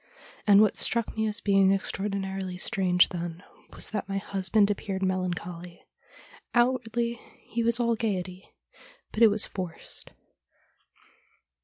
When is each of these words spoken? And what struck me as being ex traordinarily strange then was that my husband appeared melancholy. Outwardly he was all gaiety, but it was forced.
And 0.47 0.61
what 0.61 0.77
struck 0.77 1.15
me 1.15 1.27
as 1.27 1.41
being 1.41 1.71
ex 1.71 1.91
traordinarily 1.91 2.59
strange 2.59 3.09
then 3.09 3.43
was 3.71 3.91
that 3.91 4.09
my 4.09 4.17
husband 4.17 4.71
appeared 4.71 5.03
melancholy. 5.03 5.85
Outwardly 6.55 7.21
he 7.43 7.61
was 7.63 7.79
all 7.79 7.93
gaiety, 7.93 8.49
but 9.11 9.21
it 9.21 9.29
was 9.29 9.45
forced. 9.45 10.09